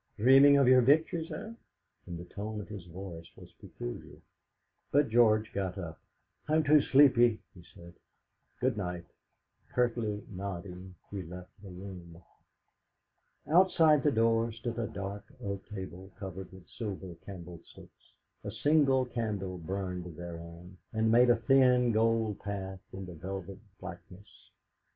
Dreaming 0.17 0.57
of 0.57 0.67
your 0.67 0.81
victories, 0.81 1.31
eh?" 1.31 1.53
And 2.07 2.17
the 2.17 2.25
tone 2.25 2.59
of 2.59 2.67
his 2.69 2.85
voice 2.87 3.27
was 3.35 3.51
peculiar. 3.61 4.17
But 4.91 5.09
George 5.09 5.53
got 5.53 5.77
up. 5.77 5.99
"I'm 6.47 6.63
too 6.63 6.81
sleepy," 6.81 7.39
he 7.53 7.63
said; 7.75 7.93
"good 8.59 8.77
night." 8.77 9.05
Curtly 9.71 10.23
nodding, 10.27 10.95
he 11.11 11.21
left 11.21 11.51
the 11.61 11.69
room. 11.69 12.19
Outside 13.47 14.01
the 14.01 14.09
door 14.11 14.51
stood 14.51 14.79
a 14.79 14.87
dark 14.87 15.25
oak 15.39 15.67
table 15.69 16.11
covered 16.17 16.51
with 16.51 16.67
silver 16.67 17.13
candlesticks; 17.23 18.13
a 18.43 18.49
single 18.49 19.05
candle 19.05 19.59
burned 19.59 20.17
thereon, 20.17 20.77
and 20.91 21.11
made 21.11 21.29
a 21.29 21.35
thin 21.35 21.91
gold 21.91 22.39
path 22.39 22.79
in 22.91 23.05
the 23.05 23.13
velvet 23.13 23.59
blackness. 23.79 24.49